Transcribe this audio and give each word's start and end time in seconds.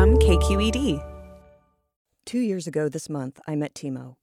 From 0.00 0.16
KQED. 0.16 1.04
Two 2.24 2.38
years 2.38 2.66
ago 2.66 2.88
this 2.88 3.10
month, 3.10 3.38
I 3.46 3.54
met 3.54 3.74
Timo. 3.74 4.16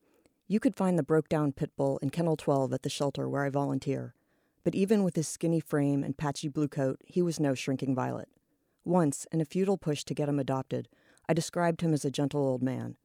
You 0.48 0.59
could 0.59 0.76
find 0.76 0.98
the 0.98 1.03
broke 1.03 1.30
down 1.30 1.52
pit 1.52 1.70
bull 1.78 2.00
in 2.00 2.09
Kennel 2.09 2.36
12 2.36 2.73
at 2.73 2.81
the 2.81 2.89
shelter 2.89 3.30
where 3.30 3.44
I 3.44 3.52
volunteer. 3.52 4.16
But 4.64 4.73
even 4.73 5.03
with 5.03 5.16
his 5.16 5.28
skinny 5.28 5.59
frame 5.59 6.03
and 6.03 6.17
patchy 6.17 6.48
blue 6.48 6.67
coat, 6.67 7.00
he 7.05 7.22
was 7.22 7.39
no 7.39 7.53
shrinking 7.53 7.94
violet. 7.94 8.28
Once, 8.86 9.28
in 9.31 9.39
a 9.39 9.45
futile 9.45 9.78
push 9.78 10.03
to 10.05 10.16
get 10.16 10.28
him 10.28 10.39
adopted, 10.39 10.89
I 11.30 11.36
described 11.36 11.81
him 11.81 11.94
as 11.94 12.03
a 12.03 12.09
gentle 12.09 12.42
old 12.42 12.64
man. 12.64 12.95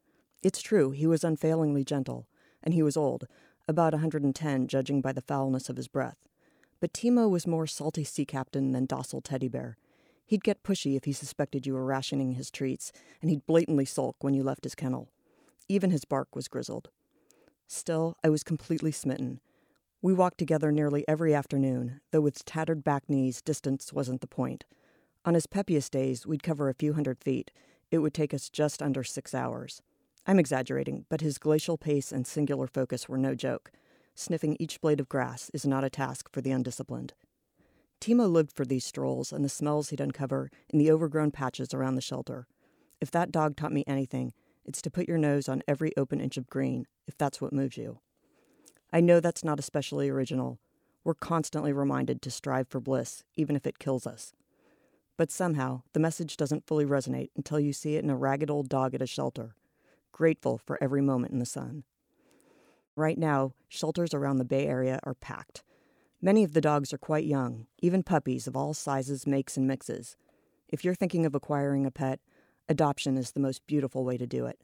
It's 0.42 0.62
true, 0.62 0.92
he 0.92 1.06
was 1.06 1.24
unfailingly 1.24 1.84
gentle, 1.84 2.26
and 2.62 2.72
he 2.72 2.82
was 2.82 2.96
old, 2.96 3.26
about 3.68 3.92
a 3.92 3.98
110 3.98 4.66
judging 4.66 5.02
by 5.02 5.12
the 5.12 5.20
foulness 5.20 5.68
of 5.68 5.76
his 5.76 5.88
breath. 5.88 6.26
But 6.80 6.94
Timo 6.94 7.28
was 7.28 7.46
more 7.46 7.66
salty 7.66 8.04
sea 8.04 8.24
captain 8.24 8.72
than 8.72 8.86
docile 8.86 9.20
teddy 9.20 9.48
bear. 9.48 9.76
He'd 10.26 10.44
get 10.44 10.62
pushy 10.62 10.96
if 10.96 11.04
he 11.04 11.12
suspected 11.12 11.66
you 11.66 11.74
were 11.74 11.84
rationing 11.84 12.32
his 12.32 12.50
treats, 12.50 12.92
and 13.20 13.30
he'd 13.30 13.46
blatantly 13.46 13.84
sulk 13.84 14.16
when 14.20 14.34
you 14.34 14.42
left 14.42 14.64
his 14.64 14.74
kennel. 14.74 15.10
Even 15.68 15.90
his 15.90 16.04
bark 16.04 16.34
was 16.34 16.48
grizzled. 16.48 16.90
Still, 17.66 18.16
I 18.22 18.28
was 18.28 18.42
completely 18.42 18.92
smitten. 18.92 19.40
We 20.00 20.12
walked 20.12 20.38
together 20.38 20.72
nearly 20.72 21.06
every 21.06 21.32
afternoon, 21.34 22.00
though 22.10 22.20
with 22.20 22.44
tattered 22.44 22.82
back 22.82 23.08
knees, 23.08 23.40
distance 23.40 23.92
wasn't 23.92 24.20
the 24.20 24.26
point. 24.26 24.64
On 25.24 25.34
his 25.34 25.46
peppiest 25.46 25.92
days, 25.92 26.26
we'd 26.26 26.42
cover 26.42 26.68
a 26.68 26.74
few 26.74 26.94
hundred 26.94 27.18
feet. 27.22 27.50
It 27.90 27.98
would 27.98 28.12
take 28.12 28.34
us 28.34 28.48
just 28.48 28.82
under 28.82 29.04
six 29.04 29.34
hours. 29.34 29.80
I'm 30.26 30.38
exaggerating, 30.38 31.06
but 31.08 31.20
his 31.20 31.38
glacial 31.38 31.78
pace 31.78 32.10
and 32.10 32.26
singular 32.26 32.66
focus 32.66 33.08
were 33.08 33.18
no 33.18 33.34
joke. 33.34 33.70
Sniffing 34.14 34.56
each 34.58 34.80
blade 34.80 35.00
of 35.00 35.08
grass 35.08 35.50
is 35.54 35.64
not 35.64 35.84
a 35.84 35.90
task 35.90 36.28
for 36.32 36.40
the 36.40 36.50
undisciplined. 36.50 37.14
Timo 38.02 38.28
lived 38.28 38.50
for 38.50 38.64
these 38.64 38.84
strolls 38.84 39.32
and 39.32 39.44
the 39.44 39.48
smells 39.48 39.90
he'd 39.90 40.00
uncover 40.00 40.50
in 40.68 40.80
the 40.80 40.90
overgrown 40.90 41.30
patches 41.30 41.72
around 41.72 41.94
the 41.94 42.00
shelter. 42.00 42.48
If 43.00 43.12
that 43.12 43.30
dog 43.30 43.54
taught 43.54 43.72
me 43.72 43.84
anything, 43.86 44.32
it's 44.64 44.82
to 44.82 44.90
put 44.90 45.06
your 45.06 45.18
nose 45.18 45.48
on 45.48 45.62
every 45.68 45.96
open 45.96 46.20
inch 46.20 46.36
of 46.36 46.50
green, 46.50 46.88
if 47.06 47.16
that's 47.16 47.40
what 47.40 47.52
moves 47.52 47.76
you. 47.76 48.00
I 48.92 49.00
know 49.00 49.20
that's 49.20 49.44
not 49.44 49.60
especially 49.60 50.08
original. 50.08 50.58
We're 51.04 51.14
constantly 51.14 51.72
reminded 51.72 52.22
to 52.22 52.30
strive 52.32 52.66
for 52.66 52.80
bliss, 52.80 53.22
even 53.36 53.54
if 53.54 53.68
it 53.68 53.78
kills 53.78 54.04
us. 54.04 54.32
But 55.16 55.30
somehow, 55.30 55.82
the 55.92 56.00
message 56.00 56.36
doesn't 56.36 56.66
fully 56.66 56.84
resonate 56.84 57.30
until 57.36 57.60
you 57.60 57.72
see 57.72 57.94
it 57.94 58.02
in 58.02 58.10
a 58.10 58.16
ragged 58.16 58.50
old 58.50 58.68
dog 58.68 58.96
at 58.96 59.02
a 59.02 59.06
shelter, 59.06 59.54
grateful 60.10 60.58
for 60.58 60.76
every 60.82 61.02
moment 61.02 61.32
in 61.32 61.38
the 61.38 61.46
sun. 61.46 61.84
Right 62.96 63.16
now, 63.16 63.52
shelters 63.68 64.12
around 64.12 64.38
the 64.38 64.44
Bay 64.44 64.66
Area 64.66 64.98
are 65.04 65.14
packed. 65.14 65.62
Many 66.24 66.44
of 66.44 66.52
the 66.52 66.60
dogs 66.60 66.92
are 66.92 66.98
quite 66.98 67.24
young, 67.24 67.66
even 67.80 68.04
puppies 68.04 68.46
of 68.46 68.56
all 68.56 68.74
sizes, 68.74 69.26
makes, 69.26 69.56
and 69.56 69.66
mixes. 69.66 70.16
If 70.68 70.84
you're 70.84 70.94
thinking 70.94 71.26
of 71.26 71.34
acquiring 71.34 71.84
a 71.84 71.90
pet, 71.90 72.20
adoption 72.68 73.16
is 73.16 73.32
the 73.32 73.40
most 73.40 73.66
beautiful 73.66 74.04
way 74.04 74.16
to 74.16 74.26
do 74.26 74.46
it. 74.46 74.60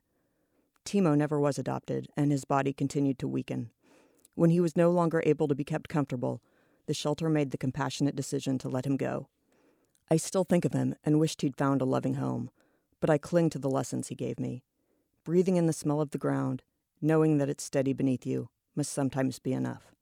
Timo 0.84 1.16
never 1.16 1.40
was 1.40 1.58
adopted, 1.58 2.06
and 2.16 2.30
his 2.30 2.44
body 2.44 2.72
continued 2.72 3.18
to 3.18 3.26
weaken. 3.26 3.70
When 4.36 4.50
he 4.50 4.60
was 4.60 4.76
no 4.76 4.92
longer 4.92 5.20
able 5.26 5.48
to 5.48 5.54
be 5.56 5.64
kept 5.64 5.88
comfortable, 5.88 6.40
the 6.86 6.94
shelter 6.94 7.28
made 7.28 7.50
the 7.50 7.58
compassionate 7.58 8.14
decision 8.14 8.56
to 8.58 8.68
let 8.68 8.86
him 8.86 8.96
go. 8.96 9.26
I 10.08 10.16
still 10.16 10.44
think 10.44 10.64
of 10.64 10.74
him 10.74 10.94
and 11.02 11.18
wished 11.18 11.42
he'd 11.42 11.56
found 11.56 11.82
a 11.82 11.86
loving 11.86 12.14
home, 12.14 12.50
but 13.00 13.10
I 13.10 13.18
cling 13.18 13.50
to 13.50 13.58
the 13.58 13.68
lessons 13.68 14.06
he 14.06 14.14
gave 14.14 14.38
me. 14.38 14.62
Breathing 15.24 15.56
in 15.56 15.66
the 15.66 15.72
smell 15.72 16.00
of 16.00 16.10
the 16.10 16.18
ground, 16.18 16.62
knowing 17.02 17.38
that 17.38 17.48
it's 17.48 17.64
steady 17.64 17.92
beneath 17.92 18.24
you, 18.24 18.48
must 18.76 18.92
sometimes 18.92 19.40
be 19.40 19.52
enough. 19.52 19.92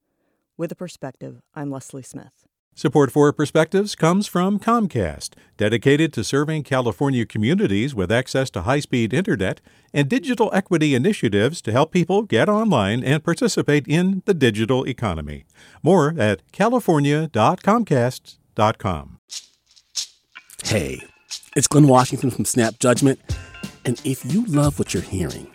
With 0.58 0.72
a 0.72 0.76
perspective, 0.76 1.42
I'm 1.54 1.70
Leslie 1.70 2.02
Smith. 2.02 2.46
Support 2.74 3.12
for 3.12 3.30
Perspectives 3.30 3.94
comes 3.94 4.26
from 4.26 4.58
Comcast, 4.58 5.34
dedicated 5.58 6.14
to 6.14 6.24
serving 6.24 6.62
California 6.62 7.26
communities 7.26 7.94
with 7.94 8.10
access 8.10 8.48
to 8.50 8.62
high 8.62 8.80
speed 8.80 9.12
internet 9.12 9.60
and 9.92 10.08
digital 10.08 10.48
equity 10.54 10.94
initiatives 10.94 11.60
to 11.60 11.72
help 11.72 11.92
people 11.92 12.22
get 12.22 12.48
online 12.48 13.04
and 13.04 13.22
participate 13.22 13.86
in 13.86 14.22
the 14.24 14.32
digital 14.32 14.88
economy. 14.88 15.44
More 15.82 16.14
at 16.18 16.40
california.comcast.com. 16.52 19.18
Hey, 20.64 21.02
it's 21.54 21.68
Glynn 21.68 21.88
Washington 21.88 22.30
from 22.30 22.46
Snap 22.46 22.78
Judgment. 22.78 23.20
And 23.84 24.00
if 24.04 24.24
you 24.32 24.46
love 24.46 24.78
what 24.78 24.94
you're 24.94 25.02
hearing, 25.02 25.48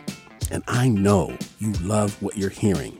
and 0.51 0.61
I 0.67 0.89
know 0.89 1.35
you 1.57 1.71
love 1.73 2.21
what 2.21 2.37
you're 2.37 2.49
hearing, 2.49 2.99